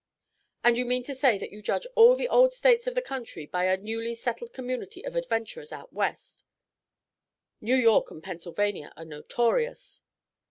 "And 0.63 0.79
you 0.79 0.85
mean 0.85 1.03
to 1.03 1.13
say 1.13 1.37
that 1.37 1.51
you 1.51 1.61
judge 1.61 1.85
all 1.93 2.15
the 2.15 2.27
old 2.27 2.53
States 2.53 2.87
of 2.87 2.95
the 2.95 3.03
country 3.03 3.45
by 3.45 3.65
a 3.65 3.77
newly 3.77 4.15
settled 4.15 4.51
community 4.51 5.05
of 5.05 5.15
adventurers 5.15 5.71
out 5.71 5.93
West?" 5.93 6.43
"New 7.61 7.75
York 7.75 8.09
and 8.09 8.23
Pennsylvania 8.23 8.91
are 8.97 9.05
notorious." 9.05 10.01